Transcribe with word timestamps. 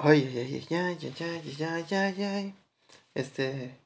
Ay, 0.00 0.22
ay, 0.32 0.38
ay, 0.38 0.66
ay, 0.70 0.98
ay, 1.02 1.14
ay, 1.20 1.56
ay, 1.60 1.84
ay, 1.90 1.94
ay, 1.96 2.24
ay, 2.24 2.54
Este, 3.14 3.76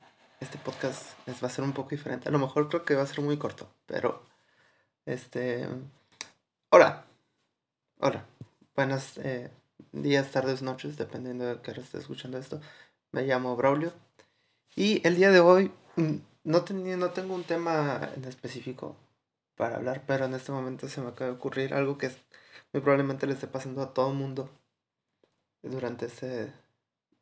este 0.41 0.59
podcast 0.59 1.17
va 1.43 1.47
a 1.47 1.51
ser 1.51 1.65
un 1.65 1.73
poco 1.73 1.91
diferente. 1.91 2.29
A 2.29 2.33
lo 2.33 2.39
mejor 2.39 2.69
creo 2.69 2.85
que 2.85 2.95
va 2.95 3.03
a 3.03 3.07
ser 3.07 3.23
muy 3.23 3.39
corto, 3.39 3.73
pero... 3.87 4.23
Este... 5.07 5.67
Hola. 6.69 7.07
Hola. 7.99 8.27
Buenas 8.77 9.17
eh, 9.19 9.51
días, 9.93 10.31
tardes, 10.31 10.61
noches, 10.61 10.99
dependiendo 10.99 11.47
de 11.47 11.63
qué 11.63 11.71
hora 11.71 11.81
esté 11.81 11.97
escuchando 11.97 12.37
esto. 12.37 12.61
Me 13.13 13.23
llamo 13.23 13.57
Braulio. 13.57 13.95
Y 14.77 15.07
el 15.09 15.17
día 15.17 15.31
de 15.31 15.41
hoy 15.41 15.73
no, 16.45 16.63
ten, 16.63 16.99
no 16.99 17.11
tengo 17.13 17.35
un 17.35 17.45
tema 17.45 18.11
en 18.15 18.25
específico 18.27 18.97
para 19.57 19.77
hablar, 19.77 20.05
pero 20.07 20.27
en 20.27 20.35
este 20.35 20.53
momento 20.53 20.89
se 20.89 21.01
me 21.01 21.09
acaba 21.09 21.31
de 21.31 21.37
ocurrir 21.39 21.73
algo 21.73 21.97
que 21.97 22.07
es, 22.09 22.19
muy 22.75 22.83
probablemente 22.83 23.27
le 23.27 23.33
esté 23.33 23.47
pasando 23.47 23.81
a 23.81 23.95
todo 23.95 24.11
el 24.11 24.17
mundo 24.19 24.51
durante 25.63 26.07
esta 26.07 26.53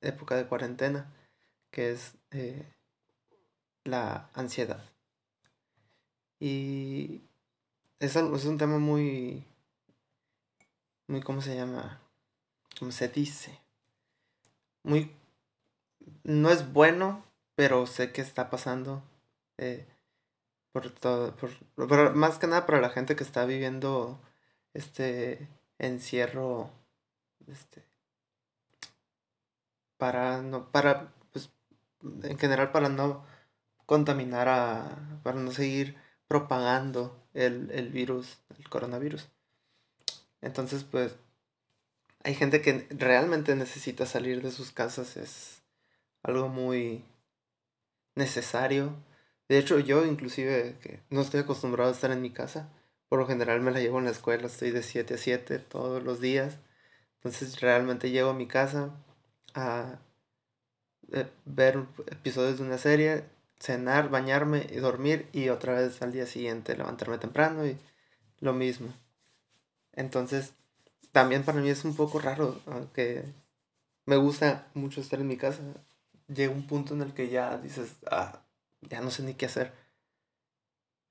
época 0.00 0.36
de 0.36 0.46
cuarentena, 0.46 1.12
que 1.70 1.92
es 1.92 2.14
eh, 2.30 2.64
la 3.84 4.30
ansiedad. 4.34 4.82
Y 6.38 7.20
es, 7.98 8.16
es 8.16 8.44
un 8.44 8.58
tema 8.58 8.78
muy, 8.78 9.44
muy, 11.06 11.20
¿cómo 11.20 11.42
se 11.42 11.54
llama? 11.54 12.00
¿Cómo 12.78 12.92
se 12.92 13.08
dice? 13.08 13.58
Muy, 14.82 15.10
no 16.24 16.50
es 16.50 16.72
bueno, 16.72 17.24
pero 17.54 17.86
sé 17.86 18.12
que 18.12 18.22
está 18.22 18.48
pasando. 18.48 19.02
Eh, 19.58 19.86
por 20.72 20.90
todo, 20.90 21.36
por, 21.36 22.14
más 22.14 22.38
que 22.38 22.46
nada 22.46 22.66
para 22.66 22.80
la 22.80 22.90
gente 22.90 23.16
que 23.16 23.24
está 23.24 23.44
viviendo 23.44 24.20
este 24.72 25.48
encierro 25.78 26.70
este, 27.48 27.82
para 30.00 30.42
no, 30.42 30.72
para, 30.72 31.12
pues, 31.32 31.50
en 32.24 32.38
general 32.38 32.72
para 32.72 32.88
no 32.88 33.24
contaminar 33.86 34.48
a, 34.48 35.20
para 35.22 35.38
no 35.38 35.52
seguir 35.52 35.96
propagando 36.26 37.22
el, 37.34 37.70
el 37.70 37.90
virus, 37.90 38.38
el 38.58 38.68
coronavirus. 38.68 39.28
Entonces, 40.42 40.84
pues, 40.84 41.14
hay 42.24 42.34
gente 42.34 42.60
que 42.62 42.86
realmente 42.90 43.54
necesita 43.54 44.06
salir 44.06 44.42
de 44.42 44.50
sus 44.50 44.72
casas, 44.72 45.16
es 45.16 45.62
algo 46.22 46.48
muy 46.48 47.04
necesario. 48.14 48.94
De 49.48 49.58
hecho, 49.58 49.78
yo 49.78 50.04
inclusive 50.04 50.76
que 50.82 51.00
no 51.10 51.20
estoy 51.20 51.40
acostumbrado 51.40 51.90
a 51.90 51.94
estar 51.94 52.10
en 52.10 52.22
mi 52.22 52.30
casa, 52.30 52.70
por 53.08 53.18
lo 53.18 53.26
general 53.26 53.60
me 53.60 53.72
la 53.72 53.80
llevo 53.80 53.98
en 53.98 54.04
la 54.04 54.12
escuela, 54.12 54.46
estoy 54.46 54.70
de 54.70 54.82
7 54.82 55.14
a 55.14 55.18
7 55.18 55.58
todos 55.58 56.02
los 56.02 56.20
días. 56.20 56.58
Entonces 57.16 57.60
realmente 57.60 58.10
llego 58.10 58.30
a 58.30 58.34
mi 58.34 58.46
casa, 58.46 58.90
a 59.54 59.98
eh, 61.12 61.26
ver 61.44 61.84
episodios 62.06 62.58
de 62.58 62.64
una 62.64 62.78
serie, 62.78 63.24
cenar, 63.58 64.10
bañarme 64.10 64.66
y 64.70 64.76
dormir 64.76 65.28
y 65.32 65.48
otra 65.48 65.74
vez 65.74 66.00
al 66.02 66.12
día 66.12 66.26
siguiente 66.26 66.76
levantarme 66.76 67.18
temprano 67.18 67.66
y 67.66 67.76
lo 68.40 68.52
mismo. 68.52 68.88
Entonces, 69.92 70.52
también 71.12 71.44
para 71.44 71.60
mí 71.60 71.68
es 71.68 71.84
un 71.84 71.96
poco 71.96 72.20
raro, 72.20 72.60
aunque 72.66 73.24
me 74.06 74.16
gusta 74.16 74.68
mucho 74.74 75.00
estar 75.00 75.20
en 75.20 75.28
mi 75.28 75.36
casa. 75.36 75.62
Llega 76.28 76.52
un 76.52 76.66
punto 76.66 76.94
en 76.94 77.02
el 77.02 77.12
que 77.12 77.28
ya 77.28 77.58
dices, 77.58 77.96
ah, 78.10 78.42
ya 78.82 79.00
no 79.00 79.10
sé 79.10 79.22
ni 79.24 79.34
qué 79.34 79.46
hacer. 79.46 79.72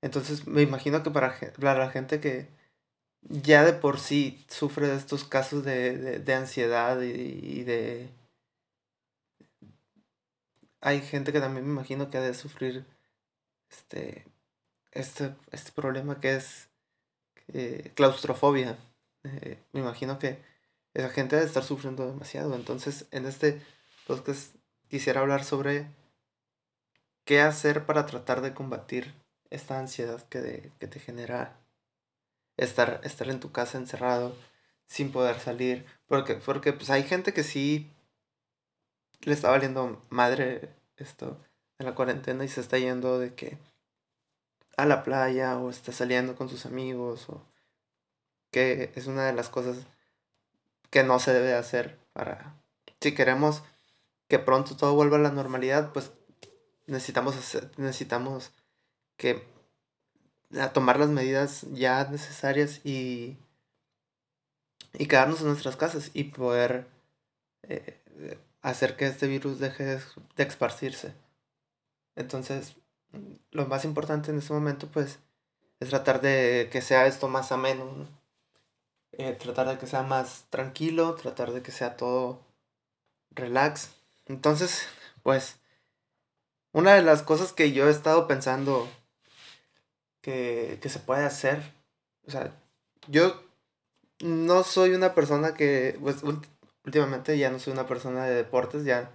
Entonces, 0.02 0.46
me 0.46 0.62
imagino 0.62 1.02
que 1.02 1.10
para, 1.10 1.34
la 1.58 1.90
gente 1.90 2.20
que 2.20 2.48
ya 3.22 3.64
de 3.64 3.74
por 3.74 4.00
sí 4.00 4.44
sufre 4.48 4.88
de 4.88 4.96
estos 4.96 5.24
casos 5.24 5.64
de, 5.64 6.24
ansiedad 6.34 7.00
y 7.02 7.64
de 7.64 8.08
hay 10.80 11.00
gente 11.00 11.32
que 11.32 11.40
también 11.40 11.66
me 11.66 11.72
imagino 11.72 12.10
que 12.10 12.18
ha 12.18 12.22
de 12.22 12.34
sufrir 12.34 12.86
este, 13.70 14.26
este, 14.92 15.34
este 15.52 15.72
problema 15.72 16.20
que 16.20 16.36
es 16.36 16.68
eh, 17.48 17.92
claustrofobia. 17.94 18.78
Eh, 19.24 19.58
me 19.72 19.80
imagino 19.80 20.18
que 20.18 20.38
esa 20.94 21.10
gente 21.10 21.36
debe 21.36 21.46
estar 21.46 21.64
sufriendo 21.64 22.06
demasiado. 22.06 22.54
Entonces, 22.54 23.06
en 23.10 23.26
este 23.26 23.60
podcast 24.06 24.54
quisiera 24.88 25.20
hablar 25.20 25.44
sobre 25.44 25.86
qué 27.24 27.40
hacer 27.40 27.86
para 27.86 28.06
tratar 28.06 28.40
de 28.40 28.54
combatir 28.54 29.14
esta 29.50 29.78
ansiedad 29.78 30.22
que, 30.28 30.72
que 30.78 30.86
te 30.86 31.00
genera 31.00 31.56
estar, 32.56 33.00
estar 33.04 33.28
en 33.28 33.40
tu 33.40 33.52
casa 33.52 33.78
encerrado 33.78 34.34
sin 34.86 35.12
poder 35.12 35.38
salir. 35.38 35.84
Porque, 36.06 36.34
porque 36.34 36.72
pues 36.72 36.90
hay 36.90 37.02
gente 37.02 37.32
que 37.32 37.44
sí 37.44 37.90
le 39.22 39.34
está 39.34 39.50
valiendo 39.50 40.02
madre 40.10 40.70
esto 40.96 41.38
en 41.78 41.86
la 41.86 41.94
cuarentena 41.94 42.44
y 42.44 42.48
se 42.48 42.60
está 42.60 42.78
yendo 42.78 43.18
de 43.18 43.34
que 43.34 43.58
a 44.76 44.86
la 44.86 45.02
playa 45.02 45.58
o 45.58 45.70
está 45.70 45.92
saliendo 45.92 46.36
con 46.36 46.48
sus 46.48 46.66
amigos 46.66 47.28
o 47.28 47.44
que 48.50 48.92
es 48.94 49.06
una 49.06 49.26
de 49.26 49.32
las 49.32 49.48
cosas 49.48 49.76
que 50.90 51.04
no 51.04 51.18
se 51.18 51.32
debe 51.32 51.54
hacer 51.54 51.98
para 52.12 52.54
si 53.00 53.14
queremos 53.14 53.62
que 54.28 54.38
pronto 54.38 54.76
todo 54.76 54.94
vuelva 54.94 55.16
a 55.16 55.20
la 55.20 55.30
normalidad 55.30 55.92
pues 55.92 56.10
necesitamos 56.86 57.36
hacer, 57.36 57.70
necesitamos 57.76 58.52
que 59.16 59.46
tomar 60.72 60.98
las 60.98 61.10
medidas 61.10 61.66
ya 61.72 62.04
necesarias 62.10 62.80
y 62.84 63.38
y 64.94 65.06
quedarnos 65.06 65.40
en 65.40 65.48
nuestras 65.48 65.76
casas 65.76 66.10
y 66.14 66.24
poder 66.24 66.86
eh, 67.62 68.00
hacer 68.62 68.96
que 68.96 69.06
este 69.06 69.26
virus 69.26 69.58
deje 69.58 69.84
de 69.84 70.42
esparcirse. 70.42 71.14
Entonces, 72.16 72.76
lo 73.50 73.66
más 73.66 73.84
importante 73.84 74.30
en 74.30 74.38
este 74.38 74.52
momento, 74.52 74.88
pues, 74.88 75.18
es 75.80 75.88
tratar 75.88 76.20
de 76.20 76.68
que 76.70 76.82
sea 76.82 77.06
esto 77.06 77.28
más 77.28 77.52
ameno, 77.52 78.06
eh, 79.12 79.32
tratar 79.32 79.68
de 79.68 79.78
que 79.78 79.86
sea 79.86 80.02
más 80.02 80.44
tranquilo, 80.50 81.14
tratar 81.14 81.52
de 81.52 81.62
que 81.62 81.72
sea 81.72 81.96
todo 81.96 82.40
relax. 83.32 83.90
Entonces, 84.26 84.86
pues, 85.22 85.56
una 86.72 86.94
de 86.94 87.02
las 87.02 87.22
cosas 87.22 87.52
que 87.52 87.72
yo 87.72 87.88
he 87.88 87.90
estado 87.90 88.26
pensando 88.28 88.88
que, 90.20 90.78
que 90.82 90.88
se 90.88 91.00
puede 91.00 91.24
hacer, 91.24 91.62
o 92.26 92.30
sea, 92.30 92.52
yo 93.08 93.42
no 94.20 94.64
soy 94.64 94.90
una 94.94 95.14
persona 95.14 95.54
que, 95.54 95.98
pues, 96.00 96.18
últimamente 96.84 97.36
ya 97.38 97.50
no 97.50 97.58
soy 97.58 97.72
una 97.72 97.86
persona 97.86 98.24
de 98.26 98.34
deportes, 98.34 98.84
ya 98.84 99.10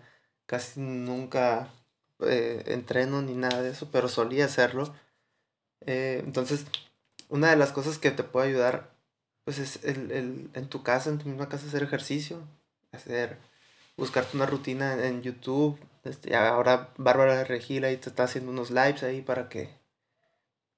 casi 0.46 0.80
nunca 0.80 1.70
eh, 2.20 2.64
entreno 2.68 3.22
ni 3.22 3.34
nada 3.34 3.62
de 3.62 3.72
eso, 3.72 3.90
pero 3.92 4.08
solía 4.08 4.46
hacerlo. 4.46 4.94
Eh, 5.86 6.22
entonces, 6.25 6.66
una 7.30 7.50
de 7.50 7.56
las 7.58 7.72
cosas 7.72 7.98
que 7.98 8.12
te 8.12 8.24
puede 8.24 8.50
ayudar, 8.50 8.92
pues 9.44 9.59
es 9.59 9.84
el, 9.84 10.12
el, 10.12 10.50
en 10.54 10.70
tu 10.70 10.84
casa, 10.84 11.09
en 11.09 11.20
tu 11.20 11.28
misma 11.28 11.50
casa, 11.50 11.68
hacer 11.68 11.84
ejercicio, 11.84 12.42
hacer, 12.92 13.38
buscarte 13.98 14.38
una 14.38 14.46
rutina 14.46 15.06
en, 15.06 15.22
YouTube. 15.22 15.80
Este, 16.04 16.36
ahora 16.36 16.94
Bárbara 16.98 17.44
Regila 17.44 17.92
y 17.92 17.98
te 17.98 18.09
está 18.09 18.24
haciendo 18.24 18.52
unos 18.52 18.70
lives 18.72 19.04
ahí 19.04 19.22
para 19.22 19.50
que, 19.50 19.70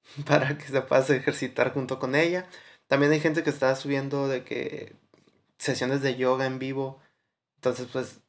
para 0.26 0.58
que 0.58 0.66
se 0.66 0.82
puedas 0.82 1.10
ejercitar 1.10 1.74
junto 1.74 2.00
con 2.00 2.16
ella. 2.16 2.48
También 2.88 3.12
hay 3.12 3.20
gente 3.20 3.44
que 3.44 3.50
está 3.50 3.76
subiendo 3.76 4.28
de 4.28 4.44
que 4.44 4.96
sesiones 5.58 6.02
de 6.02 6.16
yoga 6.16 6.46
en 6.46 6.60
vivo. 6.60 7.00
Entonces, 7.56 7.88
pues, 7.92 8.20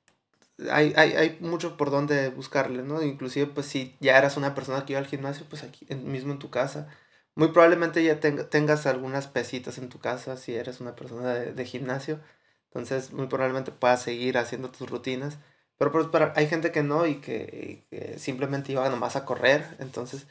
hay, 0.70 0.92
hay, 0.96 1.12
hay 1.14 1.38
mucho 1.40 1.76
por 1.76 1.90
donde 1.90 2.30
buscarle, 2.30 2.82
¿no? 2.82 3.02
Inclusive, 3.02 3.46
pues, 3.46 3.66
si 3.66 3.96
ya 4.00 4.18
eras 4.18 4.36
una 4.36 4.54
persona 4.54 4.84
que 4.84 4.94
iba 4.94 5.00
al 5.00 5.06
gimnasio, 5.06 5.46
pues 5.48 5.62
aquí 5.62 5.86
mismo 5.94 6.32
en 6.32 6.38
tu 6.38 6.50
casa. 6.50 6.88
Muy 7.34 7.48
probablemente 7.48 8.02
ya 8.02 8.18
tengas 8.20 8.86
algunas 8.86 9.28
pesitas 9.28 9.78
en 9.78 9.88
tu 9.88 10.00
casa 10.00 10.36
si 10.36 10.54
eres 10.56 10.80
una 10.80 10.96
persona 10.96 11.34
de, 11.34 11.64
gimnasio. 11.64 12.20
Entonces, 12.66 13.12
muy 13.12 13.28
probablemente 13.28 13.72
puedas 13.72 14.02
seguir 14.02 14.38
haciendo 14.38 14.70
tus 14.70 14.90
rutinas. 14.90 15.38
Pero 15.78 15.92
pues, 15.92 16.06
para, 16.08 16.32
hay 16.36 16.48
gente 16.48 16.72
que 16.72 16.82
no 16.82 17.06
y 17.06 17.16
que, 17.20 17.84
que 17.90 18.18
simplemente 18.18 18.72
iba 18.72 18.88
nomás 18.88 19.16
a 19.16 19.24
correr. 19.24 19.64
Entonces, 19.78 20.26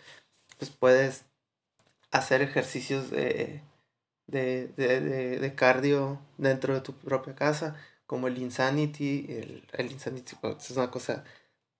pues 0.60 0.72
puedes 0.72 1.24
hacer 2.12 2.42
ejercicios 2.42 3.10
de 3.12 3.62
de, 4.28 4.68
de, 4.78 5.02
de, 5.02 5.40
de, 5.40 5.56
cardio 5.56 6.20
dentro 6.38 6.74
de 6.74 6.82
tu 6.82 6.94
propia 6.94 7.36
casa, 7.36 7.76
como 8.06 8.28
el 8.28 8.38
Insanity. 8.38 9.26
El, 9.30 9.64
el 9.74 9.92
Insanity 9.92 10.36
es 10.60 10.72
una 10.72 10.92
cosa 10.92 11.24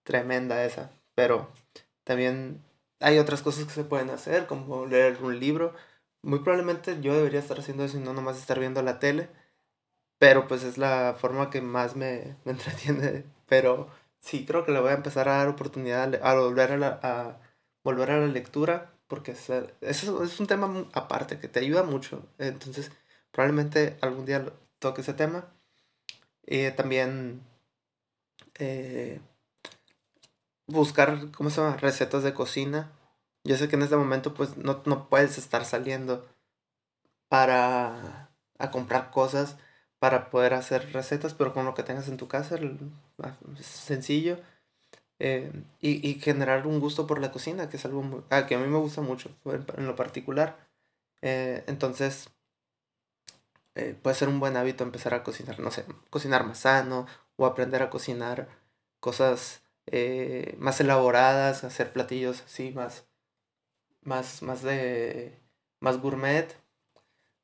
tremenda 0.04 0.64
esa, 0.64 0.90
pero 1.14 1.50
también 2.04 2.62
hay 3.00 3.18
otras 3.18 3.42
cosas 3.42 3.64
que 3.66 3.72
se 3.72 3.84
pueden 3.84 4.10
hacer, 4.10 4.46
como 4.46 4.86
leer 4.86 5.18
un 5.22 5.38
libro. 5.38 5.74
Muy 6.22 6.40
probablemente 6.40 7.00
yo 7.00 7.14
debería 7.14 7.40
estar 7.40 7.58
haciendo 7.60 7.84
eso 7.84 7.98
y 7.98 8.00
no 8.00 8.12
nomás 8.12 8.38
estar 8.38 8.58
viendo 8.58 8.82
la 8.82 8.98
tele, 8.98 9.28
pero 10.18 10.48
pues 10.48 10.64
es 10.64 10.78
la 10.78 11.16
forma 11.18 11.50
que 11.50 11.60
más 11.62 11.96
me, 11.96 12.36
me 12.44 12.52
entretiene. 12.52 13.24
Pero 13.46 13.88
sí, 14.20 14.44
creo 14.46 14.64
que 14.64 14.72
le 14.72 14.80
voy 14.80 14.90
a 14.90 14.94
empezar 14.94 15.28
a 15.28 15.38
dar 15.38 15.48
oportunidad 15.48 16.14
a, 16.22 16.34
volver 16.34 16.72
a, 16.72 16.76
la, 16.78 17.00
a 17.02 17.38
volver 17.84 18.10
a 18.10 18.18
la 18.20 18.26
lectura 18.26 18.92
porque 19.08 19.32
eso 19.32 20.22
es 20.22 20.40
un 20.40 20.46
tema 20.46 20.86
aparte 20.92 21.38
que 21.38 21.48
te 21.48 21.60
ayuda 21.60 21.82
mucho. 21.82 22.24
Entonces, 22.38 22.92
probablemente 23.32 23.96
algún 24.00 24.26
día 24.26 24.44
toque 24.78 25.00
ese 25.00 25.14
tema. 25.14 25.46
También 26.76 27.42
eh, 28.58 29.20
buscar, 30.66 31.30
¿cómo 31.32 31.50
se? 31.50 31.76
Recetas 31.76 32.22
de 32.22 32.34
cocina. 32.34 32.92
Yo 33.44 33.56
sé 33.56 33.68
que 33.68 33.76
en 33.76 33.82
este 33.82 33.96
momento 33.96 34.34
pues 34.34 34.56
no, 34.56 34.82
no 34.84 35.08
puedes 35.08 35.38
estar 35.38 35.64
saliendo 35.64 36.26
para 37.28 38.30
a 38.58 38.70
comprar 38.70 39.10
cosas 39.10 39.56
para 39.98 40.30
poder 40.30 40.54
hacer 40.54 40.92
recetas, 40.92 41.34
pero 41.34 41.52
con 41.52 41.64
lo 41.64 41.74
que 41.74 41.82
tengas 41.82 42.08
en 42.08 42.16
tu 42.16 42.28
casa, 42.28 42.56
ah, 43.22 43.36
es 43.58 43.66
sencillo. 43.66 44.38
Eh, 45.20 45.50
y, 45.80 46.08
y, 46.08 46.14
generar 46.20 46.66
un 46.66 46.80
gusto 46.80 47.06
por 47.06 47.20
la 47.20 47.32
cocina, 47.32 47.68
que 47.68 47.76
es 47.76 47.84
algo 47.84 48.24
ah, 48.30 48.46
que 48.46 48.54
a 48.54 48.58
mí 48.58 48.68
me 48.68 48.78
gusta 48.78 49.00
mucho 49.00 49.30
en, 49.44 49.86
lo 49.86 49.96
particular. 49.96 50.56
Eh, 51.22 51.64
entonces, 51.66 52.30
eh, 53.74 53.96
puede 54.00 54.16
ser 54.16 54.28
un 54.28 54.40
buen 54.40 54.56
hábito 54.56 54.84
empezar 54.84 55.14
a 55.14 55.22
cocinar, 55.24 55.58
no 55.60 55.70
sé, 55.70 55.84
cocinar 56.10 56.44
más 56.44 56.58
sano 56.58 57.06
o 57.36 57.46
aprender 57.46 57.82
a 57.82 57.90
cocinar 57.90 58.48
cosas 59.00 59.62
más 60.58 60.80
elaboradas, 60.80 61.64
hacer 61.64 61.92
platillos 61.92 62.42
así 62.42 62.72
más, 62.72 63.06
más, 64.02 64.42
más 64.42 64.62
de, 64.62 65.38
más 65.80 66.00
gourmet. 66.00 66.54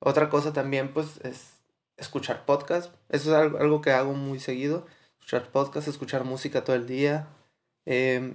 Otra 0.00 0.28
cosa 0.28 0.52
también, 0.52 0.92
pues, 0.92 1.18
es 1.24 1.54
escuchar 1.96 2.44
podcast. 2.44 2.94
Eso 3.08 3.30
es 3.30 3.54
algo, 3.54 3.80
que 3.80 3.92
hago 3.92 4.12
muy 4.12 4.40
seguido. 4.40 4.86
Escuchar 5.20 5.50
podcast, 5.50 5.88
escuchar 5.88 6.24
música 6.24 6.64
todo 6.64 6.76
el 6.76 6.86
día. 6.86 7.26
Em, 7.86 8.34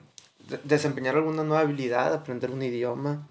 desempeñar 0.64 1.16
alguna 1.16 1.44
nueva 1.44 1.62
habilidad, 1.62 2.14
aprender 2.14 2.52
un 2.52 2.62
idioma. 2.62 3.28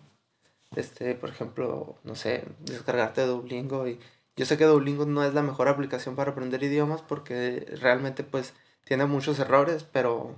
Este, 0.76 1.14
por 1.14 1.30
ejemplo, 1.30 1.96
no 2.04 2.14
sé, 2.14 2.44
descargarte 2.60 3.22
Duolingo 3.26 3.88
y 3.88 3.98
yo 4.36 4.46
sé 4.46 4.58
que 4.58 4.64
Duolingo 4.66 5.06
no 5.06 5.24
es 5.24 5.34
la 5.34 5.42
mejor 5.42 5.68
aplicación 5.68 6.14
para 6.14 6.32
aprender 6.32 6.62
idiomas 6.62 7.02
porque 7.02 7.66
realmente 7.80 8.22
pues 8.24 8.54
tiene 8.84 9.06
muchos 9.06 9.38
errores, 9.38 9.84
pero 9.84 10.36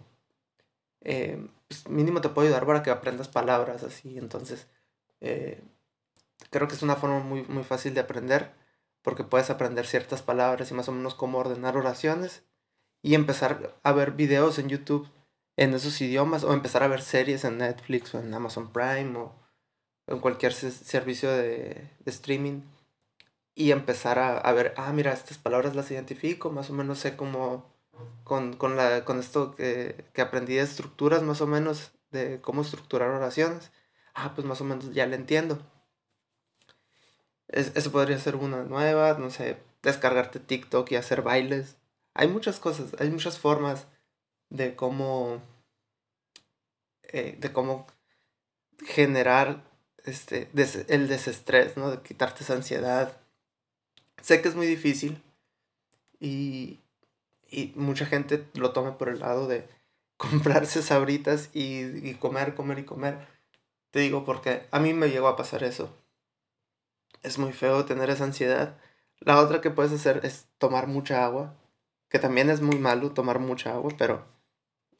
eh, 1.02 1.46
pues, 1.68 1.88
mínimo 1.88 2.20
te 2.20 2.28
puede 2.30 2.48
ayudar 2.48 2.66
para 2.66 2.82
que 2.82 2.90
aprendas 2.90 3.28
palabras 3.28 3.82
así. 3.82 4.18
Entonces, 4.18 4.66
eh, 5.20 5.62
creo 6.50 6.68
que 6.68 6.74
es 6.74 6.82
una 6.82 6.96
forma 6.96 7.20
muy, 7.20 7.42
muy 7.44 7.64
fácil 7.64 7.94
de 7.94 8.00
aprender 8.00 8.52
porque 9.02 9.24
puedes 9.24 9.50
aprender 9.50 9.86
ciertas 9.86 10.22
palabras 10.22 10.70
y 10.70 10.74
más 10.74 10.88
o 10.88 10.92
menos 10.92 11.14
cómo 11.14 11.38
ordenar 11.38 11.76
oraciones 11.76 12.42
y 13.02 13.14
empezar 13.14 13.76
a 13.82 13.92
ver 13.92 14.12
videos 14.12 14.58
en 14.58 14.68
YouTube 14.68 15.08
en 15.56 15.74
esos 15.74 16.00
idiomas 16.00 16.44
o 16.44 16.52
empezar 16.52 16.82
a 16.82 16.88
ver 16.88 17.02
series 17.02 17.44
en 17.44 17.58
Netflix 17.58 18.14
o 18.14 18.18
en 18.18 18.32
Amazon 18.32 18.72
Prime 18.72 19.16
o 19.18 19.34
en 20.06 20.18
cualquier 20.20 20.52
servicio 20.52 21.30
de, 21.30 21.90
streaming 22.06 22.62
y 23.54 23.72
empezar 23.72 24.18
a, 24.18 24.52
ver, 24.52 24.74
ah, 24.76 24.92
mira, 24.92 25.12
estas 25.12 25.38
palabras 25.38 25.76
las 25.76 25.90
identifico, 25.90 26.50
más 26.50 26.70
o 26.70 26.72
menos 26.72 26.98
sé 26.98 27.16
cómo, 27.16 27.70
con, 28.24 28.56
la, 28.76 29.04
con 29.04 29.18
esto 29.18 29.54
que, 29.54 30.06
que 30.12 30.22
aprendí 30.22 30.54
de 30.54 30.62
estructuras 30.62 31.22
más 31.22 31.40
o 31.40 31.46
menos, 31.46 31.92
de 32.10 32.40
cómo 32.40 32.62
estructurar 32.62 33.10
oraciones, 33.10 33.70
ah, 34.14 34.32
pues 34.34 34.46
más 34.46 34.60
o 34.60 34.64
menos 34.64 34.92
ya 34.92 35.06
le 35.06 35.16
entiendo. 35.16 35.58
eso 37.48 37.92
podría 37.92 38.18
ser 38.18 38.36
una 38.36 38.64
nueva, 38.64 39.14
no 39.18 39.30
sé, 39.30 39.58
descargarte 39.82 40.40
TikTok 40.40 40.90
y 40.92 40.96
hacer 40.96 41.22
bailes. 41.22 41.76
Hay 42.14 42.28
muchas 42.28 42.60
cosas, 42.60 42.94
hay 42.98 43.10
muchas 43.10 43.38
formas 43.38 43.86
de 44.50 44.76
cómo, 44.76 45.40
eh, 47.04 47.36
de 47.38 47.52
cómo 47.52 47.86
generar 48.84 49.64
este, 50.04 50.50
el 50.88 51.08
desestrés, 51.08 51.76
¿no? 51.76 51.90
De 51.90 52.02
quitarte 52.02 52.44
esa 52.44 52.54
ansiedad. 52.54 53.16
Sé 54.22 54.42
que 54.42 54.48
es 54.48 54.54
muy 54.54 54.66
difícil 54.66 55.22
y, 56.18 56.80
y 57.48 57.72
mucha 57.76 58.06
gente 58.06 58.46
lo 58.54 58.72
toma 58.72 58.98
por 58.98 59.08
el 59.08 59.20
lado 59.20 59.46
de 59.46 59.66
comprarse 60.16 60.82
sabritas 60.82 61.50
y, 61.54 62.08
y 62.08 62.14
comer, 62.14 62.54
comer 62.54 62.80
y 62.80 62.84
comer. 62.84 63.26
Te 63.90 64.00
digo 64.00 64.24
porque 64.24 64.66
a 64.70 64.78
mí 64.78 64.92
me 64.92 65.08
llegó 65.08 65.28
a 65.28 65.36
pasar 65.36 65.64
eso. 65.64 65.96
Es 67.22 67.38
muy 67.38 67.52
feo 67.52 67.84
tener 67.84 68.10
esa 68.10 68.24
ansiedad. 68.24 68.78
La 69.18 69.38
otra 69.40 69.60
que 69.60 69.70
puedes 69.70 69.92
hacer 69.92 70.20
es 70.24 70.46
tomar 70.58 70.86
mucha 70.86 71.24
agua, 71.24 71.54
que 72.08 72.18
también 72.18 72.50
es 72.50 72.60
muy 72.60 72.78
malo 72.78 73.12
tomar 73.12 73.38
mucha 73.38 73.74
agua, 73.74 73.92
pero 73.98 74.24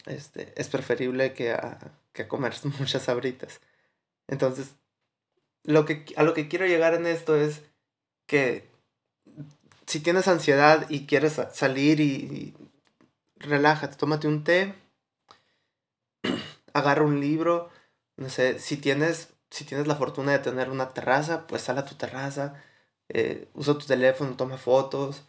este, 0.07 0.53
es 0.57 0.69
preferible 0.69 1.33
que 1.33 1.53
a, 1.53 1.79
que 2.13 2.29
comer 2.29 2.55
muchas 2.79 3.03
sabritas. 3.03 3.61
Entonces, 4.29 4.75
lo 5.65 5.85
que, 5.85 6.05
a 6.17 6.23
lo 6.23 6.35
que 6.35 6.49
quiero 6.49 6.67
llegar 6.67 6.95
en 6.95 7.07
esto 7.07 7.37
es 7.37 7.63
que 8.27 8.69
si 9.87 10.01
tienes 10.01 10.29
ansiedad 10.29 10.87
y 10.89 11.07
quieres 11.07 11.41
salir 11.53 12.01
y, 12.01 12.55
relájate, 13.37 13.97
tómate 13.97 14.29
un 14.29 14.45
té, 14.45 14.75
agarra 16.73 17.03
un 17.03 17.21
libro, 17.21 17.71
no 18.17 18.29
sé, 18.29 18.59
si 18.61 18.77
tienes, 18.77 19.31
si 19.51 19.65
tienes 19.65 19.87
la 19.87 19.97
fortuna 19.97 20.33
de 20.33 20.39
tener 20.39 20.71
una 20.71 20.91
terraza, 20.91 21.47
pues 21.47 21.63
sal 21.63 21.79
a 21.79 21.85
tu 21.85 21.97
terraza, 21.97 22.63
eh, 23.09 23.49
usa 23.55 23.75
tu 23.75 23.87
teléfono, 23.87 24.37
toma 24.37 24.59
fotos, 24.59 25.25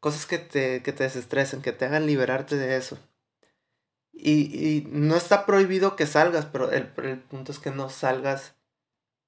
cosas 0.00 0.26
que 0.26 0.38
te, 0.38 0.82
que 0.82 0.92
te 0.92 1.04
desestresen, 1.04 1.62
que 1.62 1.72
te 1.72 1.86
hagan 1.86 2.06
liberarte 2.06 2.56
de 2.56 2.76
eso. 2.76 2.98
Y, 4.12 4.86
no 4.90 5.16
está 5.16 5.46
prohibido 5.46 5.96
que 5.96 6.06
salgas, 6.06 6.46
pero 6.46 6.70
el, 6.72 6.88
punto 6.88 7.52
es 7.52 7.58
que 7.58 7.70
no 7.70 7.88
salgas 7.88 8.54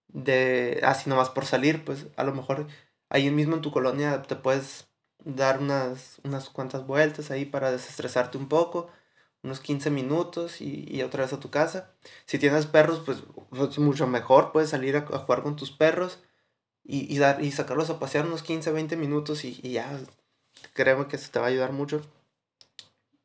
de 0.08 0.80
así 0.84 1.08
nomás 1.08 1.30
por 1.30 1.46
salir, 1.46 1.84
pues 1.84 2.06
a 2.16 2.24
lo 2.24 2.34
mejor 2.34 2.66
ahí 3.08 3.30
mismo 3.30 3.54
en 3.54 3.62
tu 3.62 3.70
colonia 3.70 4.22
te 4.22 4.36
puedes 4.36 4.88
dar 5.24 5.60
unas, 5.60 6.20
unas 6.24 6.48
cuantas 6.50 6.86
vueltas 6.86 7.30
ahí 7.30 7.44
para 7.44 7.70
desestresarte 7.70 8.38
un 8.38 8.48
poco, 8.48 8.90
unos 9.42 9.60
15 9.60 9.90
minutos 9.90 10.60
y, 10.60 11.02
otra 11.02 11.22
vez 11.24 11.32
a 11.32 11.40
tu 11.40 11.50
casa. 11.50 11.92
Si 12.26 12.38
tienes 12.38 12.66
perros, 12.66 13.02
pues, 13.06 13.18
pues 13.50 13.78
mucho 13.78 14.06
mejor, 14.06 14.52
puedes 14.52 14.70
salir 14.70 14.96
a, 14.96 15.02
jugar 15.02 15.42
con 15.42 15.56
tus 15.56 15.70
perros 15.70 16.18
y, 16.84 17.16
dar, 17.18 17.42
y 17.42 17.52
sacarlos 17.52 17.90
a 17.90 17.98
pasear 17.98 18.26
unos 18.26 18.42
15, 18.42 18.72
20 18.72 18.96
minutos 18.96 19.44
y, 19.44 19.60
y 19.62 19.72
ya, 19.72 19.88
créeme 20.74 21.06
que 21.06 21.18
te 21.18 21.38
va 21.38 21.46
a 21.46 21.48
ayudar 21.48 21.72
mucho. 21.72 22.02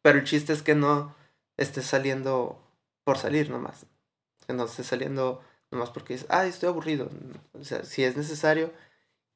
Pero 0.02 0.19
el 0.19 0.25
chiste 0.25 0.54
es 0.54 0.62
que 0.62 0.75
no, 0.75 1.16
estés 1.57 1.86
saliendo 1.86 2.62
por 3.04 3.18
salir 3.18 3.50
nomás. 3.50 3.86
Que 4.46 4.54
no 4.54 4.66
estés 4.66 4.88
saliendo 4.88 5.42
nomás 5.72 5.90
porque 5.90 6.13
dices, 6.13 6.28
ah, 6.30 6.46
estoy 6.46 6.69
aburrido. 6.69 7.10
O 7.54 7.63
sea, 7.63 7.84
si 7.84 8.04
es 8.04 8.18
necesario 8.18 8.72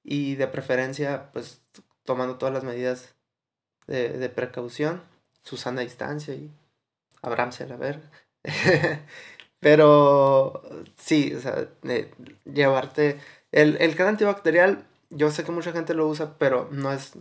y 0.03 0.35
de 0.35 0.47
preferencia, 0.47 1.31
pues 1.33 1.61
tomando 2.03 2.37
todas 2.37 2.53
las 2.53 2.63
medidas 2.63 3.15
de, 3.87 4.09
de 4.09 4.29
precaución, 4.29 5.03
su 5.43 5.57
sana 5.57 5.81
distancia 5.81 6.33
y 6.33 6.51
abramse 7.21 7.63
a 7.63 7.67
la 7.67 7.77
verga. 7.77 8.09
Pero 9.59 10.61
sí, 10.95 11.33
o 11.33 11.41
sea, 11.41 11.67
llevarte. 12.45 13.19
El, 13.51 13.77
el 13.81 13.99
antibacterial, 14.01 14.85
yo 15.09 15.31
sé 15.31 15.43
que 15.43 15.51
mucha 15.51 15.71
gente 15.71 15.93
lo 15.93 16.07
usa, 16.07 16.37
pero 16.37 16.69
no 16.71 16.93
es 16.93 17.13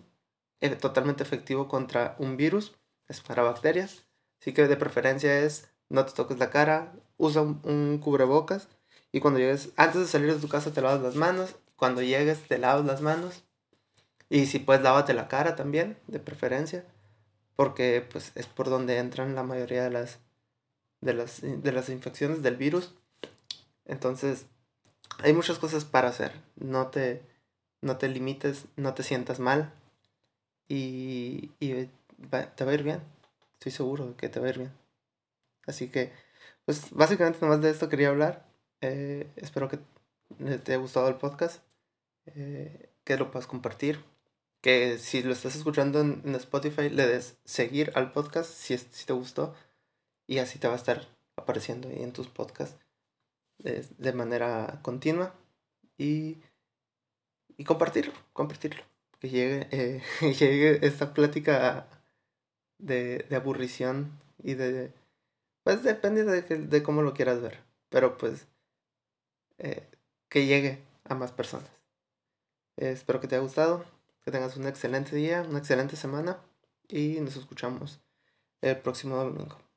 eh, 0.60 0.76
totalmente 0.76 1.22
efectivo 1.22 1.68
contra 1.68 2.16
un 2.18 2.36
virus, 2.36 2.76
es 3.08 3.20
para 3.20 3.42
bacterias. 3.42 4.07
Así 4.40 4.52
que 4.52 4.66
de 4.68 4.76
preferencia 4.76 5.40
es 5.40 5.68
no 5.88 6.04
te 6.04 6.12
toques 6.12 6.38
la 6.38 6.50
cara, 6.50 6.92
usa 7.16 7.42
un, 7.42 7.98
cubrebocas 8.02 8.68
y 9.12 9.20
cuando 9.20 9.40
llegues, 9.40 9.70
antes 9.76 10.00
de 10.02 10.06
salir 10.06 10.34
de 10.34 10.40
tu 10.40 10.48
casa 10.48 10.72
te 10.72 10.82
lavas 10.82 11.02
las 11.02 11.14
manos, 11.14 11.56
cuando 11.76 12.02
llegues 12.02 12.46
te 12.46 12.58
lavas 12.58 12.84
las 12.84 13.00
manos 13.00 13.42
y 14.28 14.46
si 14.46 14.58
puedes 14.58 14.82
lávate 14.82 15.14
la 15.14 15.28
cara 15.28 15.56
también, 15.56 15.96
de 16.06 16.20
preferencia, 16.20 16.84
porque 17.56 18.06
pues 18.10 18.32
es 18.34 18.46
por 18.46 18.68
donde 18.68 18.98
entran 18.98 19.34
la 19.34 19.42
mayoría 19.42 19.82
de 19.82 19.90
las 19.90 20.18
de 21.00 21.14
las, 21.14 21.40
de 21.42 21.72
las 21.72 21.88
infecciones 21.88 22.42
del 22.42 22.56
virus. 22.56 22.92
Entonces, 23.86 24.46
hay 25.18 25.32
muchas 25.32 25.58
cosas 25.58 25.84
para 25.84 26.08
hacer. 26.08 26.32
No 26.56 26.88
te, 26.88 27.22
no 27.80 27.96
te 27.98 28.08
limites, 28.08 28.64
no 28.76 28.94
te 28.94 29.04
sientas 29.04 29.38
mal 29.38 29.72
y, 30.68 31.52
y 31.60 31.88
te 32.56 32.64
va 32.64 32.72
a 32.72 32.74
ir 32.74 32.82
bien 32.82 33.17
estoy 33.58 33.72
seguro 33.72 34.06
de 34.08 34.14
que 34.14 34.28
te 34.28 34.40
va 34.40 34.46
a 34.46 34.50
ir 34.50 34.58
bien. 34.58 34.72
Así 35.66 35.88
que, 35.88 36.12
pues 36.64 36.90
básicamente 36.92 37.40
nomás 37.40 37.60
de 37.60 37.70
esto 37.70 37.88
quería 37.88 38.08
hablar. 38.08 38.46
Eh, 38.80 39.30
espero 39.36 39.68
que 39.68 39.78
te 40.38 40.72
haya 40.72 40.76
gustado 40.80 41.08
el 41.08 41.16
podcast, 41.16 41.62
eh, 42.26 42.90
que 43.04 43.16
lo 43.16 43.30
puedas 43.30 43.48
compartir, 43.48 44.04
que 44.60 44.98
si 44.98 45.22
lo 45.22 45.32
estás 45.32 45.56
escuchando 45.56 46.00
en, 46.00 46.34
Spotify 46.36 46.88
le 46.90 47.06
des 47.06 47.36
seguir 47.44 47.92
al 47.94 48.12
podcast 48.12 48.50
si, 48.50 48.76
si 48.78 49.06
te 49.06 49.12
gustó 49.12 49.54
y 50.26 50.38
así 50.38 50.58
te 50.58 50.68
va 50.68 50.74
a 50.74 50.76
estar 50.76 51.08
apareciendo 51.36 51.88
ahí 51.88 52.02
en 52.02 52.12
tus 52.12 52.28
podcasts 52.28 52.78
de, 53.58 54.12
manera 54.12 54.80
continua 54.82 55.34
y, 55.96 56.38
y 57.56 57.64
compartirlo, 57.64 58.12
compartirlo, 58.32 58.82
que 59.20 59.28
llegue, 59.28 59.68
eh, 59.70 60.02
llegue 60.38 60.86
esta 60.86 61.12
plática 61.12 61.88
de, 62.78 63.26
de 63.28 63.36
aburrición 63.36 64.12
y 64.42 64.54
de... 64.54 64.92
Pues 65.64 65.82
depende 65.82 66.24
de, 66.24 66.42
de 66.42 66.82
cómo 66.82 67.02
lo 67.02 67.14
quieras 67.14 67.42
ver, 67.42 67.60
pero 67.90 68.16
pues 68.16 68.46
eh, 69.58 69.86
que 70.28 70.46
llegue 70.46 70.82
a 71.04 71.14
más 71.14 71.32
personas. 71.32 71.70
espero 72.76 73.20
que 73.20 73.28
te 73.28 73.34
haya 73.34 73.42
gustado, 73.42 73.84
que 74.24 74.30
tengas 74.30 74.56
un 74.56 74.66
excelente 74.66 75.16
día, 75.16 75.44
una 75.48 75.58
excelente 75.58 75.96
semana 75.96 76.38
y 76.88 77.20
nos 77.20 77.36
escuchamos 77.36 78.00
el 78.62 78.78
próximo 78.78 79.16
domingo. 79.16 79.67